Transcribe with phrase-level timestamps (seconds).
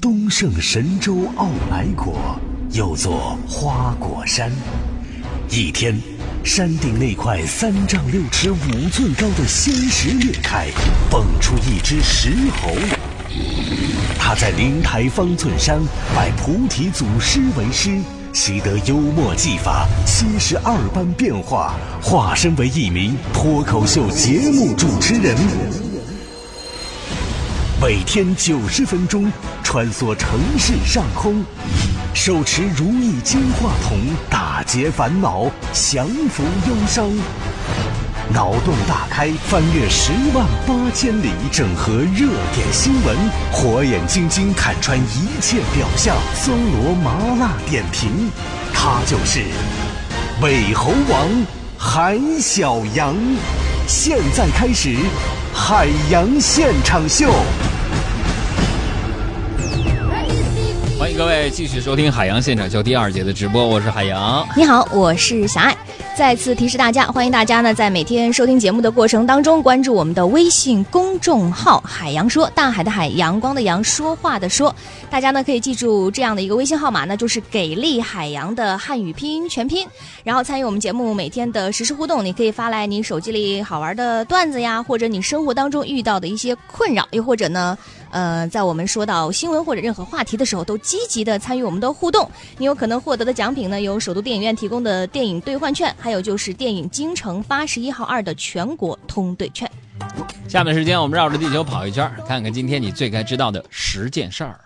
[0.00, 2.40] 东胜神州傲来国，
[2.72, 4.50] 又作花果山。
[5.50, 5.94] 一天，
[6.42, 10.68] 山顶那块三丈六尺五寸高的仙石裂开，
[11.10, 12.32] 蹦出一只石
[12.62, 12.70] 猴。
[14.18, 15.78] 他在灵台方寸山
[16.16, 17.98] 拜菩提祖师为师，
[18.32, 25.89] 习得幽默技法，七十二般变化，化身为一名脱口秀节目主持人。
[27.80, 31.42] 每天九十分钟，穿梭城市上空，
[32.12, 33.98] 手持如意金话筒，
[34.28, 37.08] 打劫烦恼，降服忧伤。
[38.34, 43.16] 脑洞大开，翻越十万八千里，整合热点新闻，
[43.50, 48.30] 火眼金睛看穿一切表象，搜罗麻辣点评。
[48.74, 49.40] 他就是
[50.42, 51.26] 尾猴王
[51.78, 53.16] 韩小阳。
[53.86, 54.94] 现在开始，
[55.54, 57.32] 海洋现场秀。
[61.10, 64.46] 迎各位继续收听《海洋现场秀》第二节的直播，我是海洋。
[64.56, 65.76] 你好，我是小爱。
[66.16, 74.74] 再次提示大家，欢迎大家呢在每天收听节目的过程当中，关注我们的微信公众号“海洋说”，大海的海，阳光的阳，说话的说。
[75.08, 79.88] 大家呢可以记住这样的一个微信号码那，就是“给力海洋”的汉语拼音全拼，
[80.22, 82.24] 然后参与我们节目每天的实时互动。
[82.24, 87.76] 你可以发来你手机里好玩的段子呀，或者你生活当中遇到的一些困扰，又或者呢，
[88.10, 92.30] 呃，在我们说到新闻或者任何话题的时候，都积极的参与我们的互动。
[92.58, 99.70] 你有可能获得的奖品呢，有首都电影院提供的电影兑换券，还有就是电影《京城八十一号二》的全国通兑券。
[100.48, 104.58] 下面时间我们绕着地球跑一圈，看看今天你最该知道的十件事儿。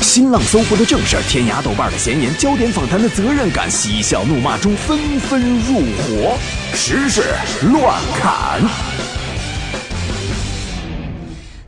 [0.00, 6.36] 新浪搜狐的正事儿，天涯豆瓣的闲言，焦点访谈的责任感，嬉笑怒骂中纷纷入伙，
[6.74, 7.22] 时事
[7.72, 8.60] 乱砍。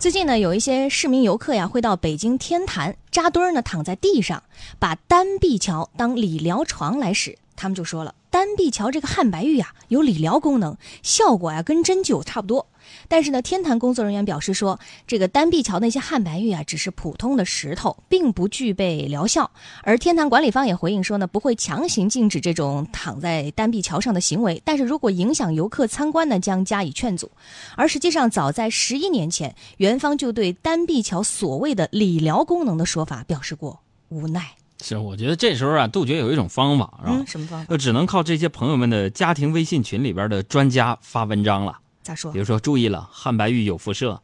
[0.05, 4.43] 最近呢，有一些市民游客呀，会到北京天坛扎堆儿呢，躺在地上，
[4.79, 7.39] 把单臂桥当理疗床来使。
[7.57, 12.67] 他们就说了，丹碧桥这个汉白玉啊，有理疗功能，效果呀跟针灸差不多。
[13.07, 19.49] 但是呢，天坛工作人员表示说，这个丹碧桥那些汉白玉啊，只是普通的石头，并不具备疗效。
[19.85, 27.31] 而天坛管理方也回应说呢，不会强行禁止这种躺在丹碧桥上的行为，但是如果影响游客参观呢，将加以劝阻。
[27.77, 33.79] 而实际上，早在十一年前，园方就对丹碧桥所谓的理疗功能的说法表示过
[34.09, 34.57] 无奈。
[34.83, 37.17] 是，我觉得这时候啊，杜绝有一种方法，是吧？
[37.19, 37.71] 嗯，什么方法？
[37.71, 41.79] 就只能靠这些朋友们的家庭微信群里边的专家发文章了。
[42.03, 42.39] 咋说比？
[42.39, 44.21] 如说，注意了，汉白玉有辐射。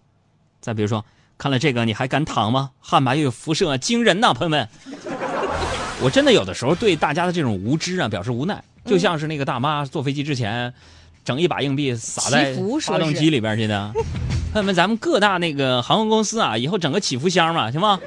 [0.61, 1.05] 再比如说，
[1.38, 2.72] 看了这个你还敢躺吗？
[2.81, 4.69] 汉白玉辐射惊人呐，朋友们！
[6.03, 10.75] 我真的有的时候对大家的这种无知啊表示无奈，就像是那个大妈坐飞机之前，
[11.25, 13.93] 整一把硬币撒在发动机里边去的。
[14.53, 18.00] 朋友们，咱们各大那个航空公司啊，以后整个祈福箱嘛，行吗？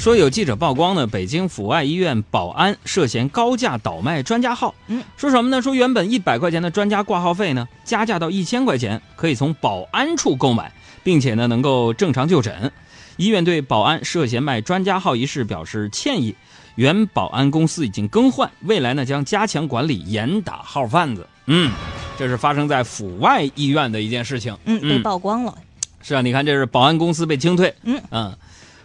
[0.00, 4.74] 说有记者曝光呢，北京阜外医院保安涉嫌高价倒卖专家号。
[4.86, 5.60] 嗯，说什么呢？
[5.60, 10.72] 说原本一百块钱的专家挂号费呢，加价到一千块钱，可以从保安处购买，
[11.04, 12.72] 并且呢能够正常就诊。
[13.18, 16.34] 医院对保安涉嫌卖专家号一事表示歉意，
[16.76, 21.26] 原保安公司已经更换，未来呢将加强管理，严打号贩子。
[21.44, 21.70] 嗯，
[22.18, 24.56] 这是发生在阜外医院的一件事情。
[24.64, 25.54] 嗯，被曝光了。
[26.00, 27.74] 是啊，你看这是保安公司被清退。
[27.82, 28.34] 嗯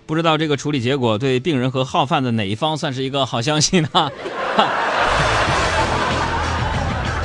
[0.05, 3.89] 不知道这个处理结果对病人和号贩子哪一方算是一个好消息呢？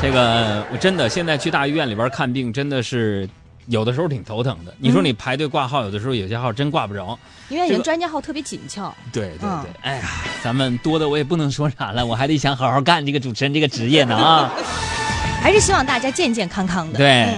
[0.00, 3.28] 这个我真的现在去大医院里边看病，真的是
[3.66, 4.72] 有的时候挺头疼的。
[4.78, 7.18] 你说你排队挂号，有的时候有些号真挂不着。
[7.50, 8.94] 因为这个人专家号特别紧俏。
[9.12, 10.08] 对对对，嗯哎呀，
[10.42, 14.50] 咱们多的我也不能说啥了，我还得想好好干这个主持人这个职业呢啊。
[15.42, 16.98] 还是希望大家健健康康的。
[16.98, 17.34] 对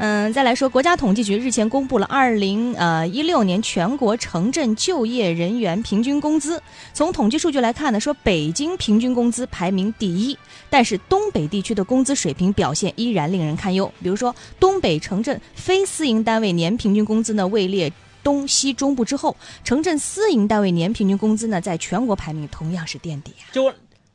[0.00, 0.32] 嗯。
[0.32, 6.60] 再来说，国家统计局日前公布了二零呃一六年全国城镇就业人员平均工资。
[6.94, 10.36] 从统计数据来看呢，说北京平均工资排名第一，
[10.70, 13.92] 但是东北地区的工资水平表现依然令人堪忧。
[14.02, 17.92] 比如说，东北城镇非私营单位年平均工资呢位列
[18.22, 23.52] 东西中部之后，城镇私营单位年平均工资呢在全国排名同样是垫底啊。
[23.52, 23.72] 就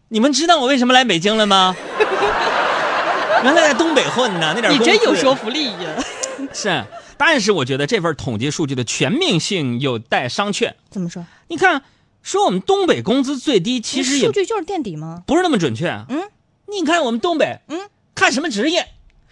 [0.08, 1.76] 你们知道我为什么来北京了吗？
[3.46, 6.04] 原来在东北混呢，那点你真有说服力呀！
[6.52, 6.84] 是，
[7.16, 10.74] 但是我觉得这份统计数据的全面性有待商榷。
[10.90, 11.24] 怎么说？
[11.50, 11.84] 你看，
[12.24, 15.22] 说我们东北工资最低，其实数据就是垫底吗？
[15.28, 15.90] 不是那么准确。
[16.10, 16.24] 嗯，
[16.68, 17.82] 你看我们东北，嗯，
[18.16, 18.88] 看什么职业？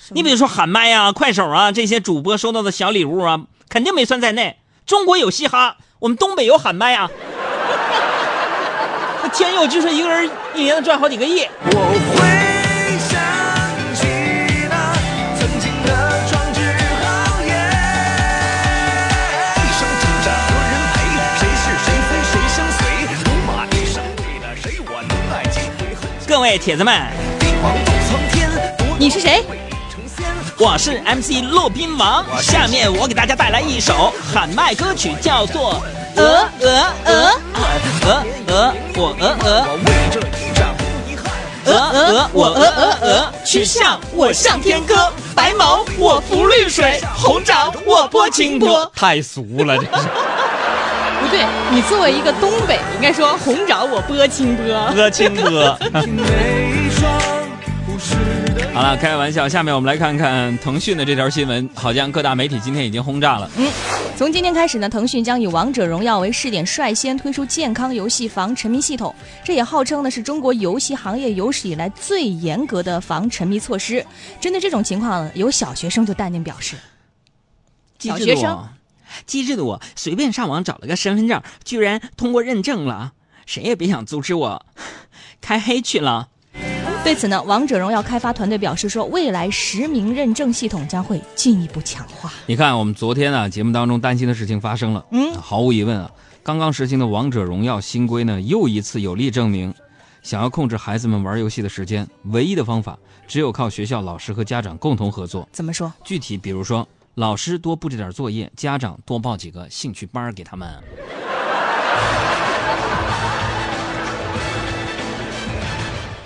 [0.09, 4.57] 你比如说喊麦啊、快手啊这些主播收到的小礼物啊，肯定没算在内。
[4.85, 7.09] 中国有嘻哈，我们东北有喊麦啊。
[9.23, 11.47] 那天佑就是一个人一年能赚好几个亿。
[11.65, 11.97] 我会
[26.43, 26.93] 位铁子们，
[28.99, 29.45] 你是谁？
[30.59, 32.25] 我是 MC 骆宾王。
[32.41, 35.81] 下面我给大家带来一首喊麦歌曲，叫做
[36.21, 36.69] 《鹅鹅
[37.05, 37.39] 鹅
[38.01, 39.47] 鹅鹅我鹅鹅
[41.65, 48.91] 鹅鹅我鹅鹅鹅，曲项我向天歌，白毛我浮绿水，红掌我拨清波。
[48.93, 50.07] 太俗了，这是。
[51.33, 54.65] 不对，你作为一个东北，应该说红掌我拨清波。
[54.93, 55.49] 拨清波。
[58.71, 59.49] 好了，开个玩笑。
[59.49, 63.49] 下面我们来看看腾讯的这条新闻，好像各大媒体今天已经轰炸了。
[63.57, 63.67] 嗯，
[64.15, 69.15] 从今天开始呢，腾讯将以《王者荣耀》为试点，率先推出健康游戏防沉迷系统。
[69.43, 74.05] 这也号称呢是中国游戏行业有史以来最严格的防沉迷措施。
[74.39, 76.75] 针对这种情况，有小学生就淡定表示
[77.97, 78.63] ：“小学生，
[79.25, 83.13] 机智的我随便上网找了个身份证，居然通过认证了，
[83.45, 84.65] 谁也别想阻止我，
[85.41, 86.29] 开黑去了。”
[87.03, 92.31] 对此呢，王者荣耀开发团队表示说，未来实名认证系统将会进一步强化。
[92.45, 95.05] 你看，我们昨天啊节目当中担心的事情发生了。
[95.11, 96.09] 嗯，毫无疑问啊，
[96.43, 99.73] 刚刚实行的王者荣耀新规呢，又一次有力证明，
[100.21, 105.45] 想要控制孩子们玩游戏的时间，唯一的方法只有靠学校老师和家长共同合作。
[105.51, 105.91] 怎么说？
[106.05, 110.67] 具体比如说，老师多布置点作业，家长多报几个兴趣班给他们。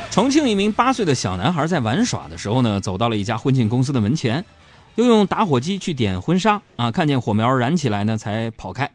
[0.09, 4.45] 重庆一名八岁的小男孩在玩耍的时候呢，走到了一家婚庆公司的门前，
[4.95, 8.89] 又用打火机去点婚纱啊，看见火苗燃起来呢，才跑开。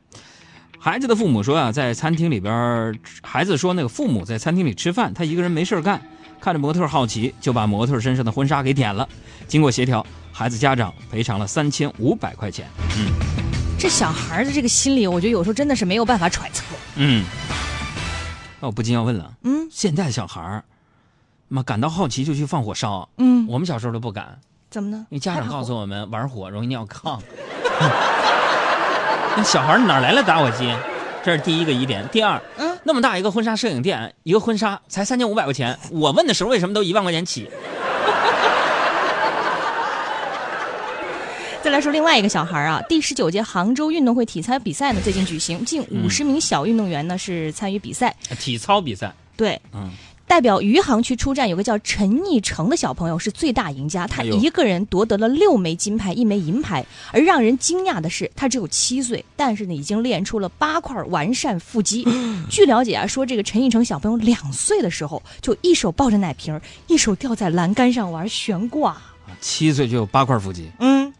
[0.78, 6.00] 孩子的父母说啊，在餐厅里边，孩子说那个父母在餐厅里吃饭，他一个人没事干，
[6.40, 9.06] 看着模特好奇，就把模特身上的婚纱给点了。
[9.46, 12.66] 经过协调，孩子家长赔偿了三千五百块钱。
[12.96, 13.12] 嗯，
[13.78, 16.64] 这小孩的这个心理，我觉得有时候真的是没有办法揣测。
[16.96, 17.24] 嗯，
[18.60, 20.64] 那我不禁要问了，嗯，现在小孩儿。
[21.48, 24.38] 妈感到好奇就去放火烧，嗯，我们小时候都不敢，
[24.70, 25.06] 怎么呢？
[25.10, 27.20] 因为家长告诉我们玩火容易尿炕。
[29.36, 30.74] 那小孩哪来了打火机？
[31.22, 32.08] 这是第一个疑点。
[32.08, 37.50] 第二，嗯，那么大一个婚纱摄影店，一个婚纱才三千五百块钱，我问的时候为什么都一万块钱起？
[41.62, 49.14] 再来说另外一个小孩啊，第十九届杭州运动会体操比赛呢最近举行，近五十名小运动员呢是参与比赛，体操比赛。
[49.36, 49.88] 对，嗯。
[50.26, 56.84] 代表余杭区出战，有个叫陈义成的小朋友是最大赢家，他一个人夺得了六枚金牌，一枚银牌。
[57.12, 62.06] 而让人惊讶的是，他只有七岁，但是呢，已经练出了八块完善腹肌。
[62.48, 68.96] 据了解啊，说这个陈义成小朋友两岁的时候就一手抱着奶瓶，一手吊在栏杆上玩悬挂。
[69.40, 71.11] 七岁就有八块腹肌，嗯，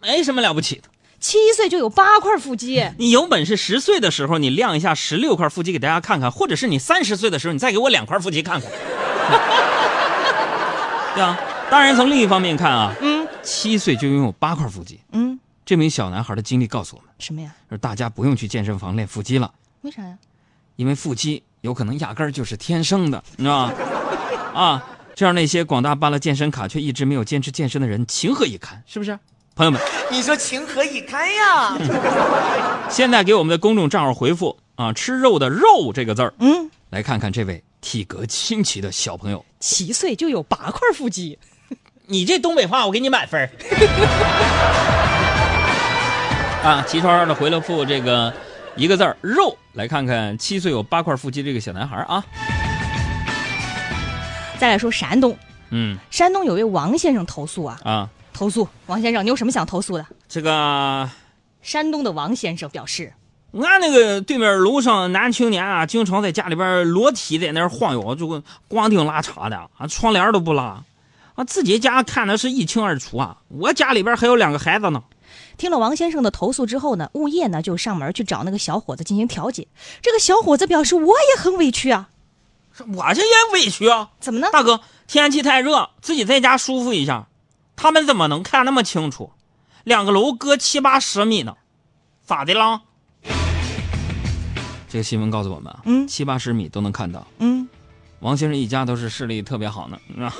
[0.00, 0.84] 没什么了不起的。
[1.20, 8.68] 七岁就有八块腹肌，你有本事十岁的时候你亮一下十六块腹肌给大家看看，或者是你三十岁的时候你再给我两块腹肌看看。
[11.14, 11.38] 对啊，
[11.70, 17.54] 当然从另一方面看啊，嗯，七岁就拥有八块腹肌，嗯，这名小男孩的经历告诉我们什么呀？
[17.68, 19.52] 说大家不用去健身房练腹肌了，
[19.82, 20.18] 为啥呀？
[20.74, 23.72] 因为腹肌有可能压根儿就是天生的，你知道吗？
[24.54, 24.84] 啊，
[25.14, 28.82] 这让那些广大办了健身卡却一直没有坚持健身的人情何以堪？
[28.86, 29.16] 是不是？
[29.54, 31.76] 朋友们， 你说情何以堪呀？
[32.88, 41.38] 现在给我们的公众账号回复啊“吃肉的肉”这个字儿，嗯，来看看这位体格清奇的小朋友，七岁就有八块腹肌，
[42.06, 43.48] 你这东北话我给你满分
[46.64, 48.32] 啊，齐刷刷的回了复这个
[48.76, 52.24] 一个字儿“肉”，来看看七岁有八块腹肌这个小男孩啊。
[54.58, 55.36] 再来说山东，
[55.70, 58.08] 嗯，山东有位王先生投诉啊啊。
[58.32, 60.06] 投诉王先生，你有什么想投诉的？
[60.28, 61.08] 这个
[61.60, 63.12] 山东的王先生表示，
[63.52, 70.82] 俺那个对面楼上男青年啊，经常在家里边裸体在那儿晃悠，就光腚拉碴的，啊，窗帘都不拉，
[71.34, 73.36] 啊，自己家看的是一清二楚啊。
[73.48, 75.02] 我家里边还有两个孩子呢。
[75.56, 79.68] 听了王先生的投诉之后呢，物业呢就上门去找那个小伙子进行调解。
[80.00, 82.08] 这个小伙子表示，我也很委屈啊，
[82.94, 84.10] 我这也委屈啊。
[84.18, 84.48] 怎么呢？
[84.52, 87.28] 大哥，天气太热，自己在家舒服一下。
[87.76, 89.32] 他们怎么能看那么清楚？
[89.84, 91.56] 两个楼隔七八十米呢，
[92.24, 92.82] 咋的了？
[94.88, 97.68] 这个新闻告诉我们，嗯，七八十米都能看到，嗯，
[98.20, 100.32] 王先生一家都是视力特别好呢，啊。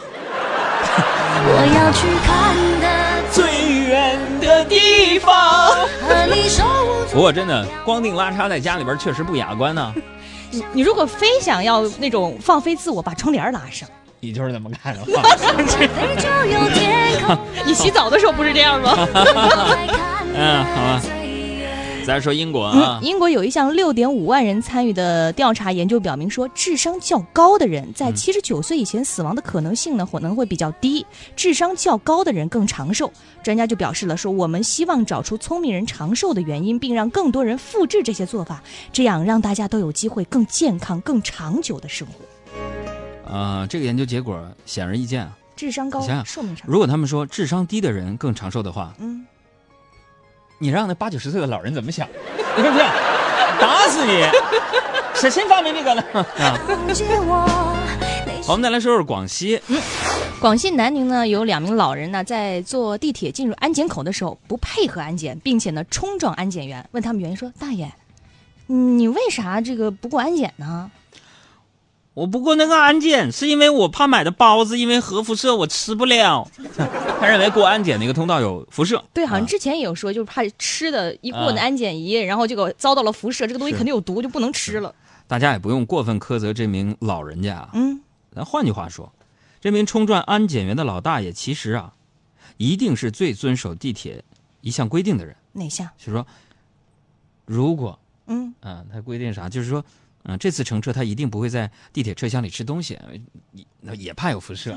[1.44, 3.42] 我要去看的最
[3.88, 5.70] 远的地方。
[6.02, 9.92] 和你手舞不过真的，光腚拉碴在家里边确实不雅观呢。
[10.52, 13.88] 你你如果非想要那种放飞自我，把窗帘拉上。
[14.24, 15.20] 你就是那么干的话，
[17.66, 18.94] 你洗澡的时候不是这样吗？
[20.32, 21.02] 嗯，好吧。
[22.06, 33.12] 再说英国啊嗯，，英国有一项六点五万人参与的调查研究表明说，智商较高的人在嗯七十九岁以前死亡的可能性呢，可能会比较低；智商较高的人更长寿。
[33.42, 38.62] 专家就表示了说，我们希望找出聪明人长寿的原因，并让更多人复制这些做法，
[38.92, 42.24] 这样让大家都有机会更健康、更长久的生活。
[43.32, 45.36] 啊，这个研究结果显而易见啊。
[45.56, 46.68] 智商高你想想，寿命长。
[46.68, 49.24] 如果他们说智商低的人更长寿的话，嗯，
[50.58, 52.06] 你让那八九十岁的老人怎么想？
[52.56, 52.84] 你说不是？
[53.60, 54.24] 打死你！
[55.14, 56.02] 谁先发明这个的？
[56.44, 56.58] 啊，
[58.48, 59.60] 我们再来说说广西。
[59.68, 59.80] 嗯
[60.40, 67.92] 广西南宁呢有两名老人呢，在坐地铁进入安检口的时候不配合安检，并且呢冲撞安检员，问他们原因说：“大爷，
[68.66, 70.90] 你为啥这个不过安检呢
[72.14, 76.46] 我不过那个安检是因为我怕买的包子因为核辐射我吃不了。
[77.18, 84.94] 他认为过安检那个通道有辐射。？”对，好像啊之前也有说，就是怕吃的一过那啊安检仪，然后这个遭到了辐射，这个东西肯定有毒，就不能吃了。
[85.26, 87.70] 大家也不用过分苛责这名老人家啊。
[87.72, 88.00] 嗯，
[88.34, 89.10] 咱换句话说，
[89.60, 91.94] 这名冲撞安检员的老大爷，其实啊，
[92.58, 94.22] 一定是最遵守地铁
[94.60, 95.34] 一项规定的人。
[95.52, 95.88] 哪项？
[95.96, 96.26] 就是说，
[97.46, 99.48] 如果嗯，啊，他规定啥？
[99.48, 99.82] 就是说，
[100.24, 102.98] 嗯、这次乘车他一定不会在地铁车厢里吃东西，
[103.96, 104.76] 也怕有辐射。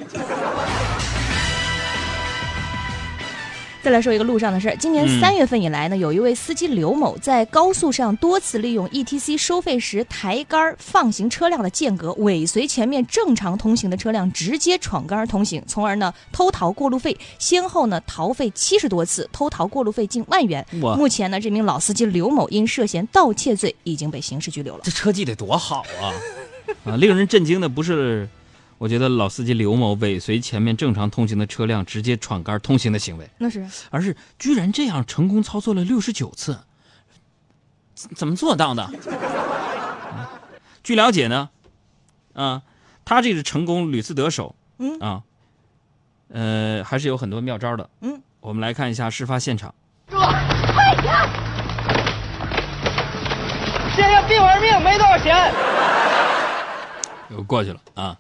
[3.86, 4.76] 再来说一个路上的事儿。
[4.78, 20.66] 今年嗯三月份以来呢，有一位司机刘某在高速上多次利用 ETC 收费时抬杆放行车辆的间隔，尾随前面正常通行的车辆，直接闯杆通行，从而呢偷逃过路费，先后呢逃费七十多次，偷逃过路费近万元。
[20.72, 24.82] 目前呢，这名老司机刘某因涉嫌盗窃罪已经被刑事拘留了。
[24.84, 26.10] 这车技得多好啊！
[26.92, 28.28] 啊，令人震惊的不是，
[28.78, 36.60] 我觉得老司机刘某尾随前面正常通行的车辆，直接闯杆通行的行为，那是而是居然这样成功操作了六十九次，
[37.94, 38.84] 怎怎么做到的？
[38.84, 38.92] 啊
[40.84, 41.50] 据了解呢，
[42.34, 42.62] 啊，
[43.06, 45.24] 他这是成功屡次得手，嗯啊，
[46.30, 47.90] 呃，还是有很多妙招的。
[48.02, 49.74] 嗯，我们来看一下事发现场。
[50.08, 51.14] 快点
[53.96, 55.52] 现在病玩命没多少钱。
[57.32, 58.16] 又过去了啊。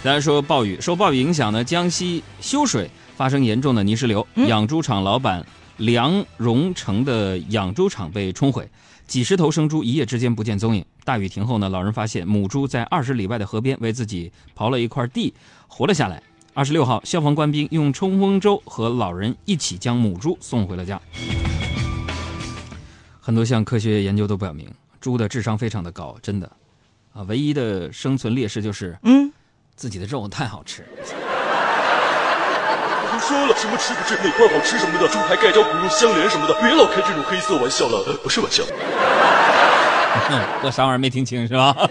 [0.00, 5.44] 再来说暴雨，受暴雨影响呢，江西修水发生严重的泥石流，嗯养猪场老板
[5.76, 8.70] 梁荣成的养猪场被冲毁，
[9.08, 10.84] 几十头生猪一夜之间不见踪影。
[11.04, 15.34] 大雨停后呢，老人发现母猪在二十里外的河边为自己刨了一块地，
[15.66, 16.22] 活了下来。
[16.54, 21.00] 二十六号，消防官兵用冲锋舟和老人一起将母猪送回了家。
[23.18, 26.50] 很多项科学研究都表明，猪的智商非常的高，真的。
[27.12, 29.32] 啊，唯一的生存劣势就是嗯，
[29.78, 30.84] 自己的肉太好吃。
[33.12, 38.64] 都说了什么吃不吃哪块好吃什么的，猪排盖浇骨肉相连什么的，别老开这种黑色玩笑了，不是玩笑。
[40.62, 41.74] 我啥玩意儿没听清是吧？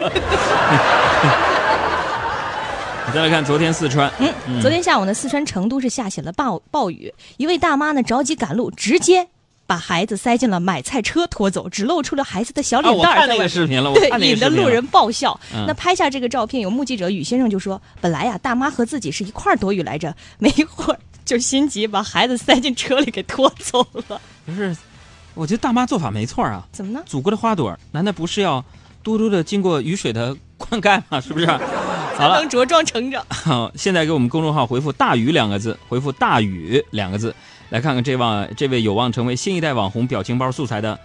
[3.08, 9.30] 你再来看昨天四川，嗯，昨天下午呢，四川成都是下起了暴暴雨，一位大妈呢着急赶路，直接
[9.68, 13.14] 把孩子塞进了买菜车拖走，只露出了孩子的小啊，脸蛋儿。
[13.14, 15.38] 我看那个视频了，我对看，那个视频了引得路人爆笑。
[15.54, 24.22] 嗯那拍下这个照片，有目击者宇先生就说：“本来呀，大妈和自己是一块儿躲雨来着，没一会儿就心急把孩子塞进车里给拖走了。
[24.46, 24.76] 不是，
[25.34, 26.66] 我觉得大妈做法没错啊。
[26.72, 27.04] 怎么呢？
[27.06, 28.64] 祖国的花朵难道不是要
[29.04, 31.20] 多多的经过雨水的 灌溉吗？
[31.20, 31.46] 是不是？
[31.46, 33.24] 好了能，茁壮成长。
[33.30, 37.36] 好，现在给我们公众号回复“大雨”两个字，回复“大雨”两个字，
[37.70, 40.98] 来看看这望这位有望成为新一代网红表情包素材的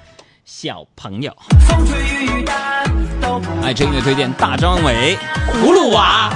[0.45, 1.37] 小朋友。
[1.66, 2.85] 风吹雨打
[3.21, 6.31] 都不爱这音乐推荐大张伟，葫芦娃。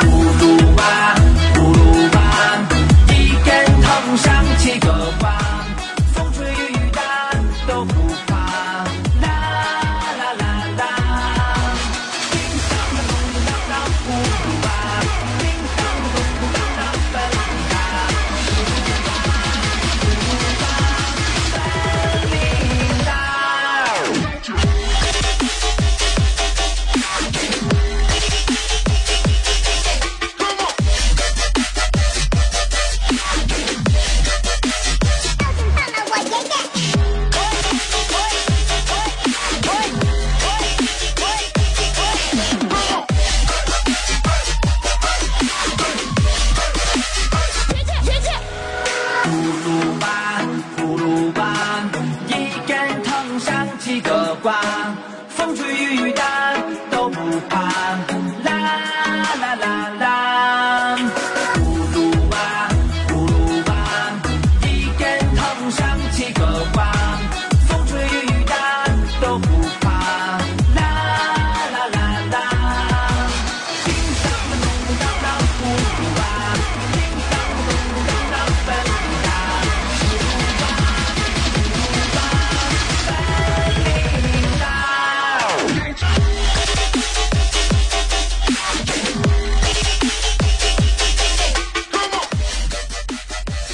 [0.00, 0.06] 葫
[0.40, 1.14] 芦娃，
[1.54, 2.20] 葫芦娃，
[3.08, 4.92] 一根藤上七个
[5.22, 5.37] 弯，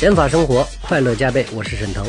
[0.05, 1.47] 减法生活，快乐加倍。
[1.51, 2.05] 我是沈腾，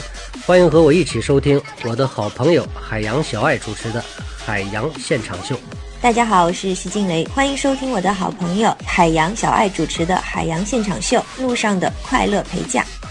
[0.46, 4.02] 欢迎和我一起收听我的好朋友海洋小爱主持的
[4.46, 5.56] 《海洋现场秀》。
[6.02, 12.86] 大家好，我是徐静蕾，欢迎收听我的好朋友海洋小爱主持的《海洋现场秀》，路上的快乐陪驾。